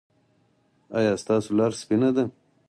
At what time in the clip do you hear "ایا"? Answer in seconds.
0.97-1.13